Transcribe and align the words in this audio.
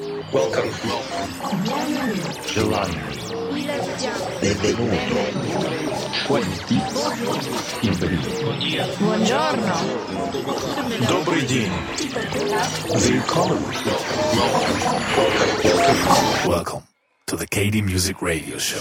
Welcome. 0.00 0.70
Gelato. 2.46 2.96
Benvenuto. 4.40 4.96
Buongiorno. 8.98 9.74
Добрый 11.06 11.42
день. 11.42 11.70
Welcome. 12.88 13.62
Welcome 16.48 16.82
to 17.26 17.36
the 17.36 17.46
KD 17.46 17.82
Music 17.84 18.22
Radio 18.22 18.56
Show. 18.56 18.80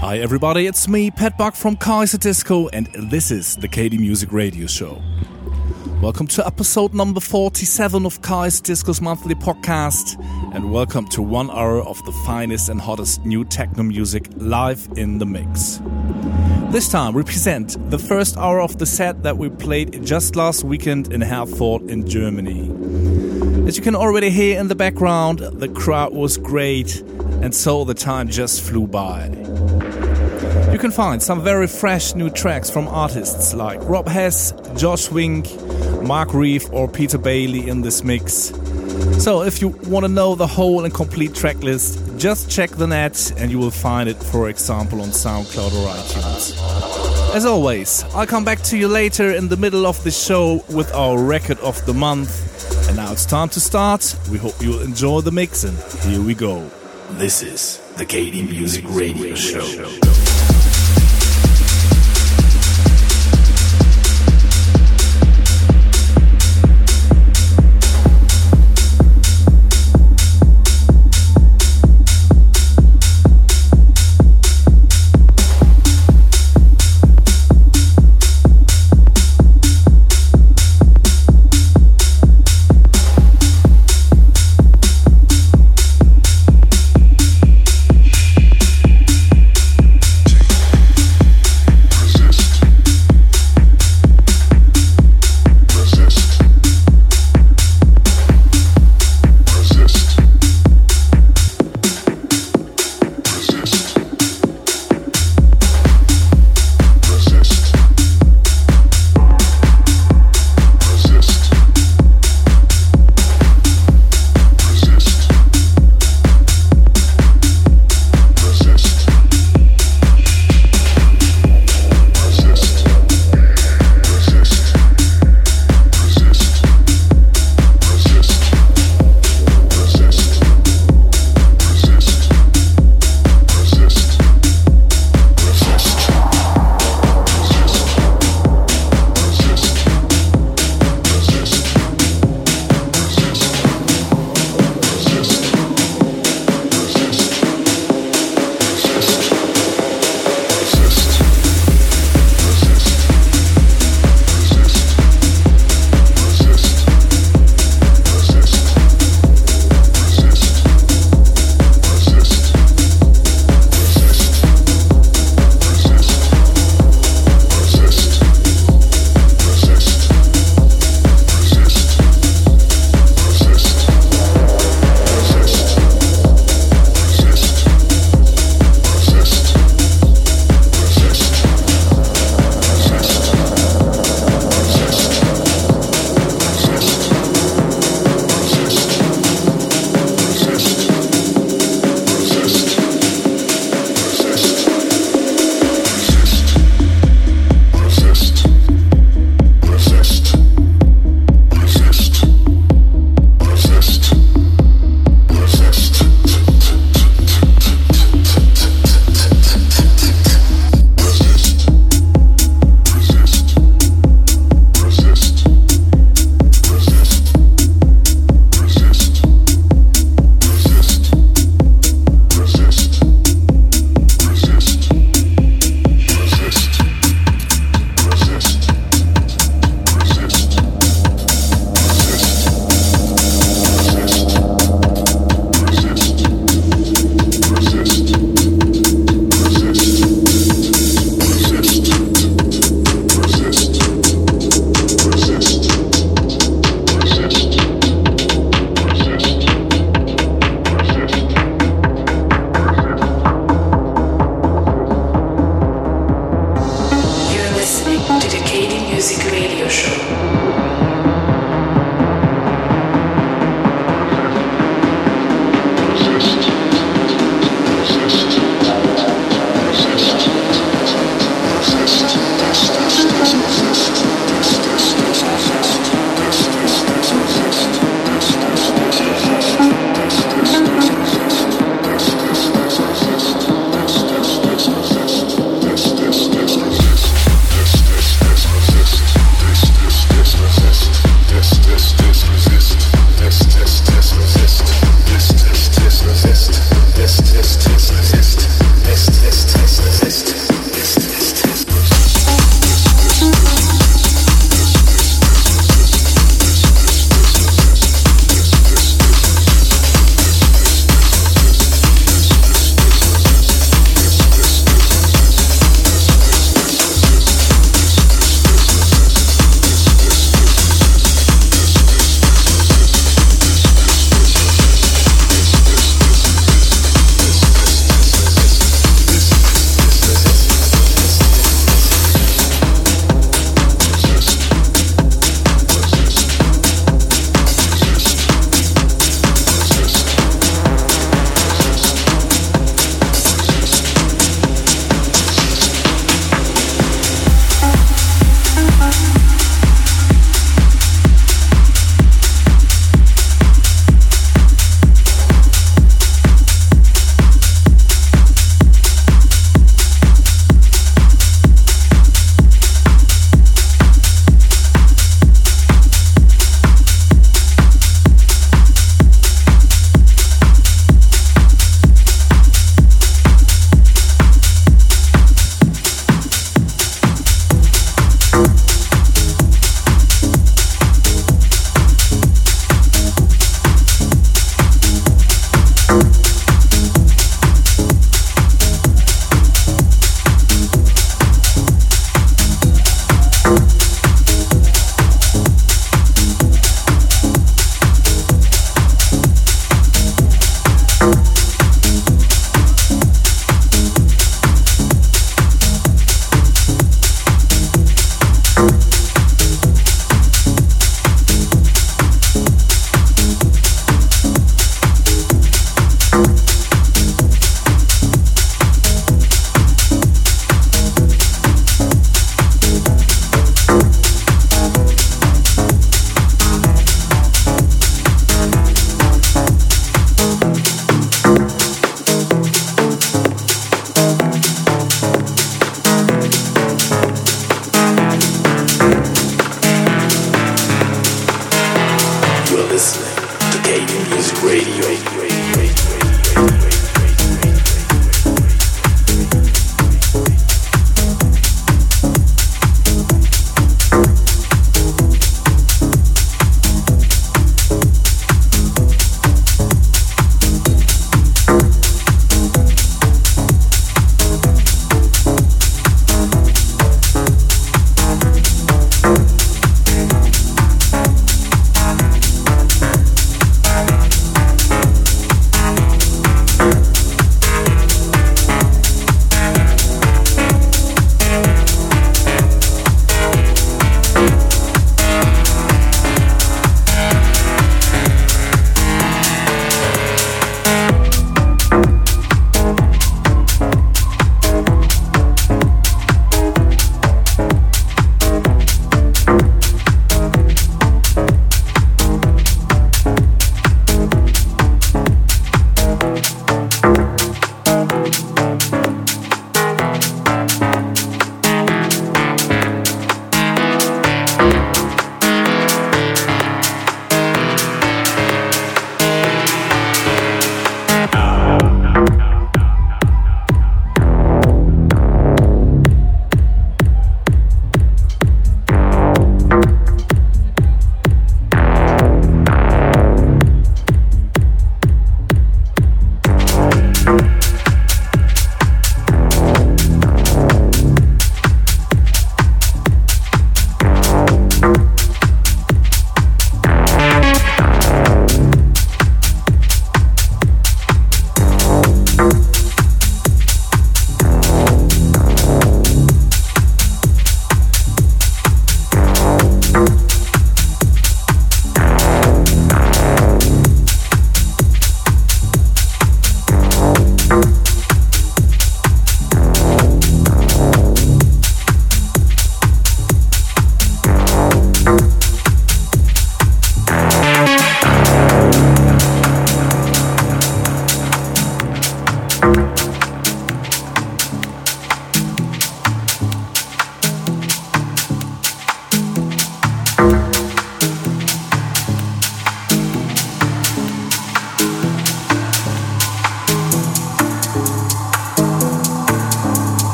Hi 0.00 0.18
everybody, 0.18 0.66
it's 0.66 0.86
me, 0.86 1.10
Pat 1.10 1.36
Buck 1.36 1.56
from 1.56 1.76
Kaiserdisco, 1.76 2.68
and 2.72 2.86
this 3.10 3.32
is 3.32 3.56
the 3.56 3.66
KD 3.66 3.98
Music 3.98 4.30
Radio 4.32 4.68
Show. 4.68 5.02
Welcome 6.00 6.28
to 6.28 6.46
episode 6.46 6.94
number 6.94 7.18
47 7.18 8.06
of 8.06 8.22
Kaiserdisco's 8.22 9.00
monthly 9.00 9.34
podcast, 9.34 10.16
and 10.54 10.70
welcome 10.70 11.08
to 11.08 11.22
one 11.22 11.50
hour 11.50 11.82
of 11.82 12.02
the 12.04 12.12
finest 12.24 12.68
and 12.68 12.80
hottest 12.80 13.24
new 13.26 13.44
techno 13.44 13.82
music 13.82 14.28
live 14.36 14.88
in 14.94 15.18
the 15.18 15.26
mix. 15.26 15.80
This 16.70 16.88
time 16.88 17.14
we 17.14 17.24
present 17.24 17.76
the 17.90 17.98
first 17.98 18.36
hour 18.36 18.60
of 18.60 18.78
the 18.78 18.86
set 18.86 19.24
that 19.24 19.38
we 19.38 19.48
played 19.48 20.06
just 20.06 20.36
last 20.36 20.62
weekend 20.62 21.12
in 21.12 21.20
Herford 21.20 21.90
in 21.90 22.08
Germany. 22.08 22.70
As 23.66 23.76
you 23.76 23.82
can 23.82 23.96
already 23.96 24.30
hear 24.30 24.60
in 24.60 24.68
the 24.68 24.76
background, 24.76 25.40
the 25.40 25.68
crowd 25.68 26.14
was 26.14 26.38
great, 26.38 27.00
and 27.42 27.52
so 27.52 27.84
the 27.84 27.94
time 27.94 28.28
just 28.28 28.62
flew 28.62 28.86
by. 28.86 29.26
You 30.72 30.78
can 30.78 30.92
find 30.92 31.20
some 31.20 31.42
very 31.42 31.66
fresh 31.66 32.14
new 32.14 32.30
tracks 32.30 32.70
from 32.70 32.86
artists 32.86 33.52
like 33.52 33.80
Rob 33.88 34.06
Hes, 34.06 34.52
Josh 34.76 35.10
Wink, 35.10 35.48
Mark 36.02 36.34
Reeve, 36.34 36.72
or 36.72 36.88
Peter 36.88 37.18
Bailey 37.18 37.68
in 37.68 37.82
this 37.82 38.02
mix. 38.02 38.52
So, 39.22 39.42
if 39.42 39.60
you 39.60 39.68
want 39.68 40.04
to 40.04 40.08
know 40.08 40.34
the 40.34 40.46
whole 40.46 40.84
and 40.84 40.94
complete 40.94 41.34
track 41.34 41.62
list, 41.62 42.00
just 42.18 42.50
check 42.50 42.70
the 42.70 42.86
net 42.86 43.32
and 43.36 43.50
you 43.50 43.58
will 43.58 43.70
find 43.70 44.08
it, 44.08 44.16
for 44.16 44.48
example, 44.48 45.00
on 45.00 45.08
SoundCloud 45.08 45.72
or 45.72 45.88
iTunes. 45.88 47.34
As 47.34 47.44
always, 47.44 48.04
I'll 48.14 48.26
come 48.26 48.44
back 48.44 48.62
to 48.62 48.78
you 48.78 48.88
later 48.88 49.32
in 49.32 49.48
the 49.48 49.56
middle 49.56 49.86
of 49.86 50.02
the 50.02 50.10
show 50.10 50.64
with 50.70 50.92
our 50.94 51.22
record 51.22 51.58
of 51.60 51.84
the 51.84 51.94
month. 51.94 52.88
And 52.88 52.96
now 52.96 53.12
it's 53.12 53.26
time 53.26 53.48
to 53.50 53.60
start. 53.60 54.16
We 54.30 54.38
hope 54.38 54.54
you'll 54.60 54.80
enjoy 54.80 55.20
the 55.20 55.32
mix, 55.32 55.64
and 55.64 55.76
here 56.04 56.22
we 56.22 56.34
go. 56.34 56.70
This 57.12 57.42
is 57.42 57.78
the 57.96 58.06
KD 58.06 58.48
Music 58.48 58.84
Radio 58.88 59.34
Show. 59.34 60.27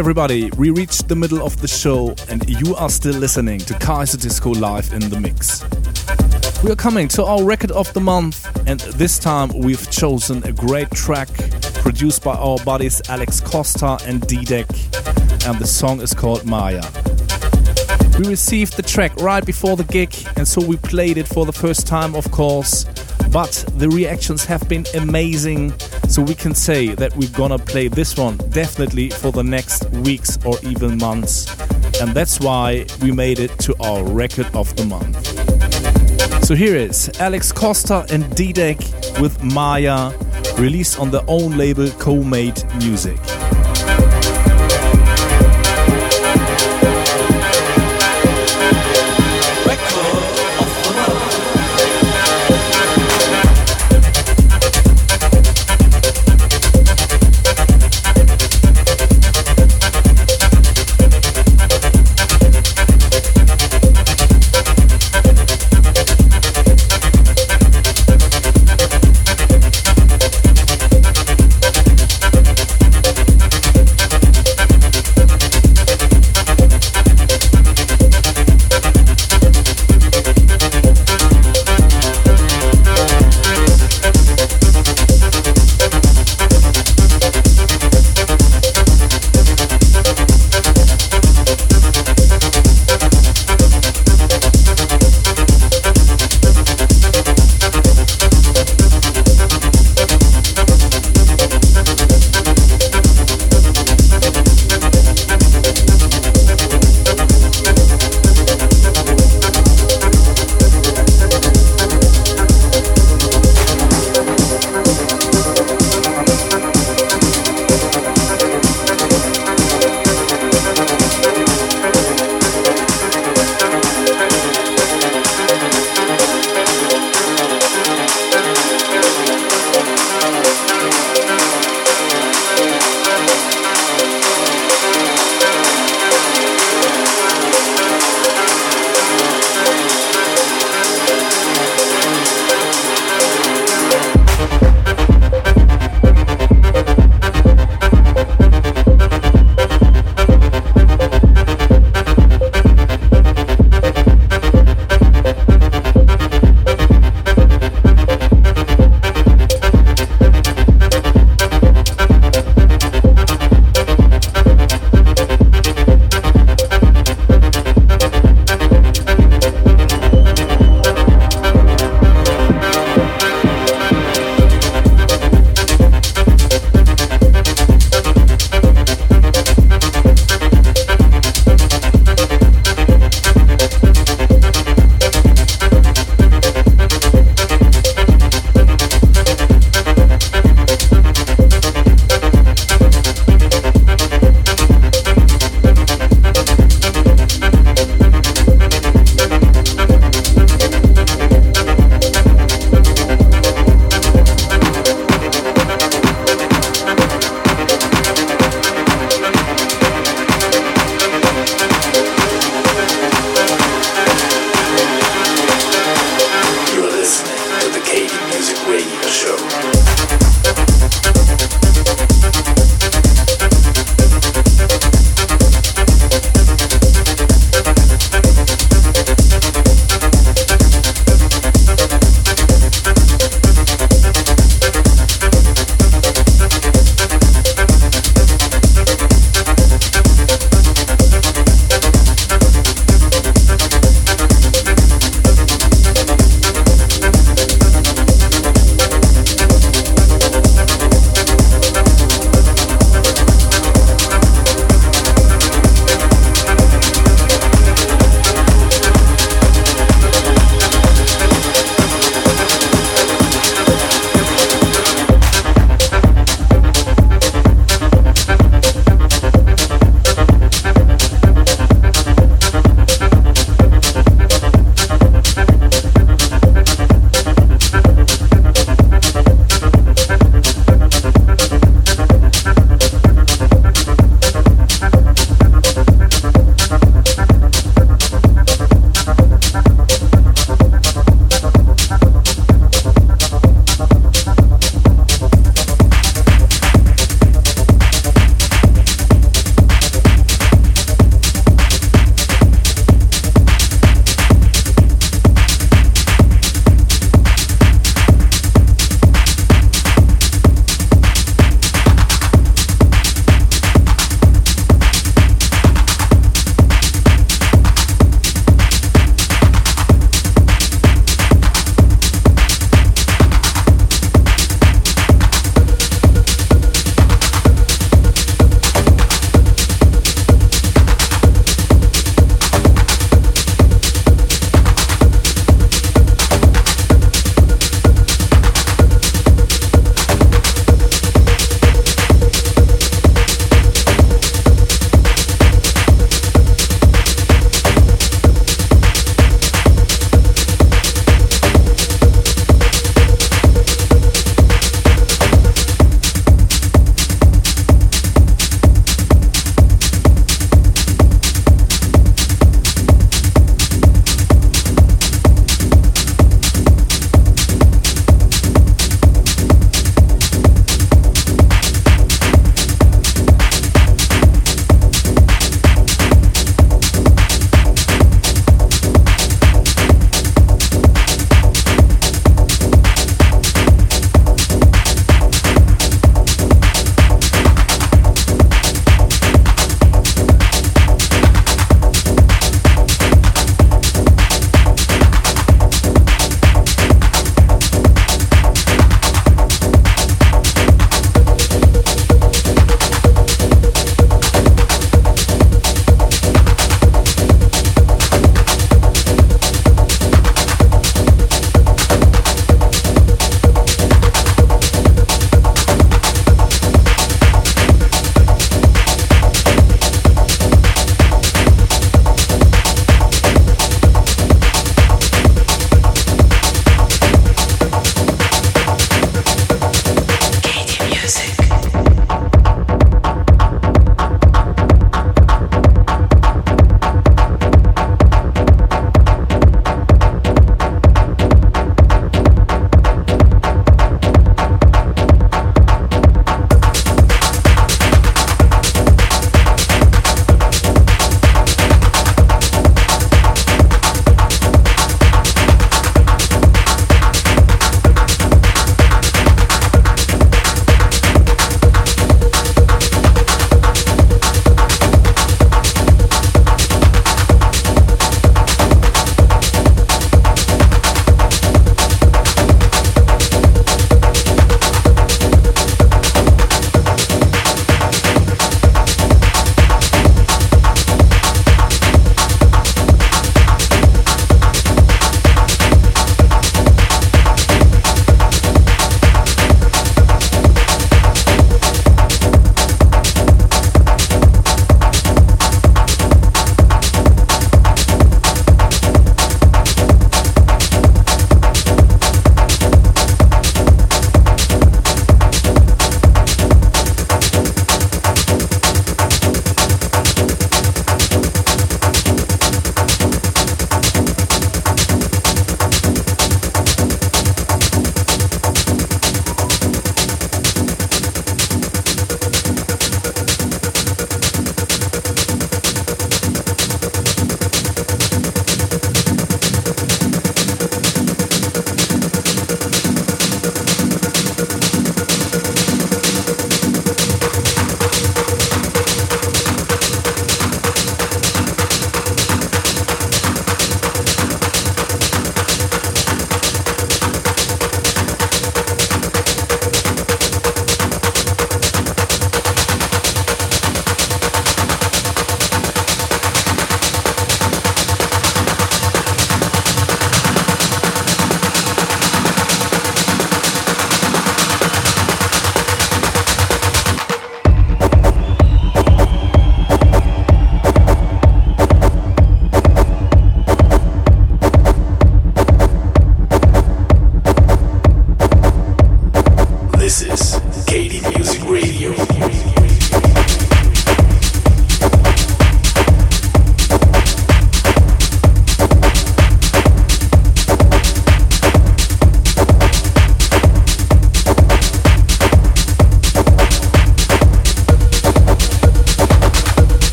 Everybody, 0.00 0.50
we 0.56 0.70
reached 0.70 1.08
the 1.08 1.14
middle 1.14 1.44
of 1.44 1.60
the 1.60 1.68
show 1.68 2.14
and 2.30 2.48
you 2.48 2.74
are 2.74 2.88
still 2.88 3.16
listening 3.16 3.58
to 3.58 3.74
Kaiserdisco 3.74 4.58
live 4.58 4.90
in 4.94 5.00
the 5.10 5.20
mix. 5.20 5.62
We 6.64 6.70
are 6.70 6.74
coming 6.74 7.06
to 7.08 7.22
our 7.26 7.44
record 7.44 7.70
of 7.72 7.92
the 7.92 8.00
month, 8.00 8.48
and 8.66 8.80
this 8.96 9.18
time 9.18 9.50
we've 9.54 9.90
chosen 9.90 10.42
a 10.44 10.52
great 10.52 10.90
track 10.92 11.28
produced 11.82 12.24
by 12.24 12.34
our 12.34 12.56
buddies 12.64 13.02
Alex 13.10 13.42
Costa 13.42 13.98
and 14.06 14.26
D-Deck, 14.26 14.70
and 15.46 15.58
the 15.58 15.66
song 15.66 16.00
is 16.00 16.14
called 16.14 16.46
Maia. 16.46 16.82
We 18.18 18.26
received 18.26 18.78
the 18.78 18.82
track 18.82 19.14
right 19.16 19.44
before 19.44 19.76
the 19.76 19.84
gig, 19.84 20.14
and 20.36 20.48
so 20.48 20.64
we 20.64 20.78
played 20.78 21.18
it 21.18 21.28
for 21.28 21.44
the 21.44 21.52
first 21.52 21.86
time, 21.86 22.14
of 22.14 22.30
course. 22.30 22.86
But 23.30 23.64
the 23.76 23.88
reactions 23.88 24.44
have 24.46 24.68
been 24.68 24.86
amazing, 24.94 25.78
so 26.08 26.20
we 26.20 26.34
can 26.34 26.52
say 26.52 26.88
that 26.96 27.16
we're 27.16 27.30
gonna 27.30 27.58
play 27.58 27.86
this 27.86 28.16
one 28.16 28.36
definitely 28.50 29.10
for 29.10 29.30
the 29.30 29.44
next 29.44 29.88
weeks 30.00 30.38
or 30.44 30.56
even 30.62 30.98
months. 30.98 31.46
And 32.00 32.12
that's 32.14 32.40
why 32.40 32.86
we 33.02 33.12
made 33.12 33.38
it 33.38 33.58
to 33.60 33.74
our 33.82 34.02
record 34.04 34.46
of 34.54 34.74
the 34.76 34.84
month. 34.86 36.44
So 36.44 36.54
here 36.54 36.76
is 36.76 37.10
Alex 37.20 37.52
Costa 37.52 38.06
and 38.10 38.34
D-Deck 38.34 38.78
with 39.20 39.42
Maia, 39.42 40.12
released 40.58 40.98
on 40.98 41.10
their 41.10 41.24
own 41.28 41.56
label 41.56 41.86
Nomade 41.86 42.64
Music. 42.82 43.18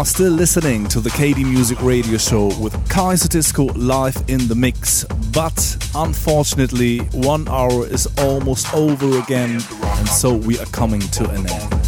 Are 0.00 0.06
still 0.06 0.32
listening 0.32 0.86
to 0.86 1.00
the 1.00 1.10
KD 1.10 1.44
Music 1.44 1.78
Radio 1.82 2.16
Show 2.16 2.46
with 2.58 2.72
Kaiserdisco 2.88 3.70
live 3.76 4.16
in 4.28 4.48
the 4.48 4.54
mix, 4.54 5.04
but 5.30 5.76
unfortunately, 5.94 7.00
one 7.12 7.46
hour 7.48 7.86
is 7.86 8.08
almost 8.16 8.72
over 8.72 9.18
again, 9.18 9.60
and 9.82 10.08
so 10.08 10.34
we 10.34 10.58
are 10.58 10.64
coming 10.72 11.00
to 11.00 11.28
an 11.28 11.46
end. 11.46 11.79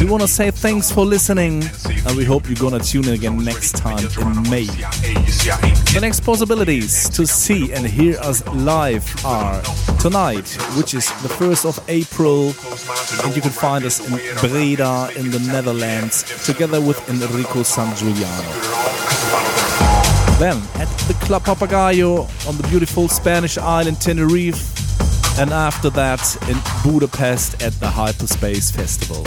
We 0.00 0.06
want 0.06 0.22
to 0.22 0.28
say 0.28 0.50
thanks 0.50 0.90
for 0.90 1.04
listening, 1.04 1.62
and 2.06 2.16
we 2.16 2.24
hope 2.24 2.48
you're 2.48 2.56
gonna 2.56 2.82
tune 2.82 3.06
in 3.06 3.12
again 3.12 3.36
next 3.44 3.76
time 3.76 3.98
in 3.98 4.50
May. 4.50 4.64
The 4.64 5.98
next 6.00 6.20
possibilities 6.20 7.06
to 7.10 7.26
see 7.26 7.72
and 7.72 7.86
hear 7.86 8.18
us 8.20 8.42
live 8.48 9.04
are 9.26 9.60
tonight, 10.00 10.48
which 10.78 10.94
is 10.94 11.06
the 11.20 11.28
1st 11.28 11.66
of 11.66 11.78
April, 11.88 12.54
and 13.24 13.36
you 13.36 13.42
can 13.42 13.50
find 13.50 13.84
us 13.84 14.00
in 14.00 14.18
Breda 14.40 15.10
in 15.16 15.30
the 15.30 15.38
Netherlands, 15.52 16.24
together 16.46 16.80
with 16.80 16.98
Enrico 17.10 17.60
Sangiuliano. 17.60 18.52
Then 20.38 20.56
at 20.80 20.88
the 21.08 21.14
Club 21.26 21.44
Papagayo 21.44 22.26
on 22.48 22.56
the 22.56 22.66
beautiful 22.68 23.06
Spanish 23.06 23.58
island 23.58 24.00
Tenerife, 24.00 25.38
and 25.38 25.52
after 25.52 25.90
that 25.90 26.22
in 26.48 26.56
Budapest 26.90 27.62
at 27.62 27.74
the 27.80 27.88
Hyperspace 27.88 28.70
Festival. 28.70 29.26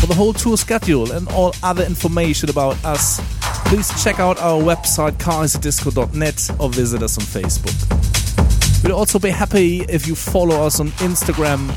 For 0.00 0.06
the 0.06 0.14
whole 0.14 0.32
tour 0.32 0.56
schedule 0.56 1.10
and 1.12 1.28
all 1.30 1.54
other 1.62 1.84
information 1.84 2.50
about 2.50 2.82
us, 2.84 3.20
please 3.66 3.90
check 4.02 4.20
out 4.20 4.38
our 4.40 4.60
website 4.60 5.12
kaiserdisco.net 5.18 6.50
or 6.60 6.70
visit 6.70 7.02
us 7.02 7.18
on 7.18 7.24
Facebook. 7.24 8.82
We'd 8.84 8.92
also 8.92 9.18
be 9.18 9.30
happy 9.30 9.80
if 9.88 10.06
you 10.06 10.14
follow 10.14 10.64
us 10.64 10.78
on 10.78 10.88
Instagram 11.02 11.68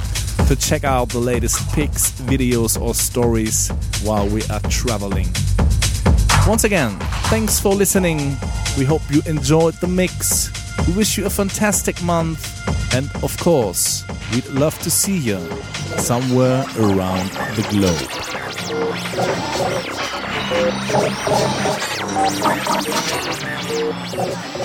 to 0.47 0.55
check 0.55 0.83
out 0.83 1.09
the 1.09 1.19
latest 1.19 1.67
pics, 1.73 2.11
videos, 2.11 2.79
or 2.79 2.93
stories 2.93 3.69
while 4.03 4.27
we 4.27 4.43
are 4.43 4.59
traveling. 4.69 5.27
Once 6.47 6.63
again, 6.63 6.97
thanks 7.29 7.59
for 7.59 7.73
listening. 7.73 8.17
We 8.77 8.83
hope 8.83 9.01
you 9.09 9.21
enjoyed 9.25 9.75
the 9.75 9.87
mix. 9.87 10.49
We 10.87 10.93
wish 10.93 11.17
you 11.17 11.25
a 11.25 11.29
fantastic 11.29 12.01
month, 12.03 12.41
and 12.95 13.09
of 13.23 13.37
course, 13.37 14.03
we'd 14.33 14.47
love 14.47 14.77
to 14.79 14.89
see 14.89 15.17
you 15.17 15.39
somewhere 15.97 16.65
around 16.77 17.29
the 17.55 17.65
globe. 17.69 18.09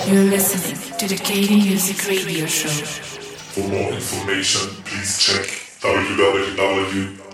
You're 0.07 0.23
listening 0.23 0.97
to 0.97 1.07
the 1.07 1.15
KD 1.15 1.63
Music 1.63 2.07
Radio 2.07 2.45
Show. 2.47 2.69
For 2.69 3.67
more 3.69 3.91
information, 3.93 4.83
please 4.83 5.19
check 5.19 5.67